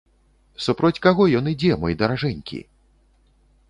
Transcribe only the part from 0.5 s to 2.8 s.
Супроць каго ён ідзе, мой даражэнькі?